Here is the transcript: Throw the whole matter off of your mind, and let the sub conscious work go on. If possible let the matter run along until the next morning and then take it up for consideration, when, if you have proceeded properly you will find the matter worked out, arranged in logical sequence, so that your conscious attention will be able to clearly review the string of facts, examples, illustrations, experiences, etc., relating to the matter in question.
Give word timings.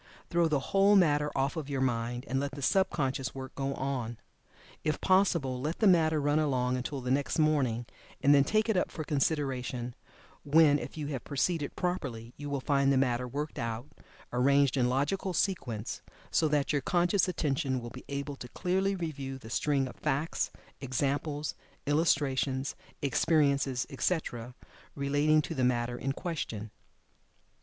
Throw 0.31 0.47
the 0.47 0.59
whole 0.73 0.95
matter 0.95 1.31
off 1.35 1.55
of 1.55 1.69
your 1.69 1.79
mind, 1.79 2.25
and 2.27 2.39
let 2.39 2.53
the 2.53 2.63
sub 2.63 2.89
conscious 2.89 3.35
work 3.35 3.53
go 3.53 3.75
on. 3.75 4.17
If 4.83 4.99
possible 4.99 5.61
let 5.61 5.77
the 5.77 5.85
matter 5.85 6.19
run 6.19 6.39
along 6.39 6.75
until 6.75 7.01
the 7.01 7.11
next 7.11 7.37
morning 7.37 7.85
and 8.19 8.33
then 8.33 8.43
take 8.43 8.67
it 8.67 8.75
up 8.75 8.89
for 8.89 9.03
consideration, 9.03 9.93
when, 10.43 10.79
if 10.79 10.97
you 10.97 11.05
have 11.09 11.23
proceeded 11.23 11.75
properly 11.75 12.33
you 12.35 12.49
will 12.49 12.59
find 12.61 12.91
the 12.91 12.97
matter 12.97 13.27
worked 13.27 13.59
out, 13.59 13.89
arranged 14.33 14.75
in 14.75 14.89
logical 14.89 15.33
sequence, 15.35 16.01
so 16.31 16.47
that 16.47 16.73
your 16.73 16.81
conscious 16.81 17.27
attention 17.27 17.79
will 17.79 17.91
be 17.91 18.03
able 18.09 18.35
to 18.37 18.47
clearly 18.47 18.95
review 18.95 19.37
the 19.37 19.51
string 19.51 19.87
of 19.87 19.95
facts, 19.97 20.49
examples, 20.79 21.53
illustrations, 21.85 22.75
experiences, 23.03 23.85
etc., 23.91 24.55
relating 24.95 25.43
to 25.43 25.53
the 25.53 25.63
matter 25.63 25.95
in 25.95 26.11
question. 26.11 26.71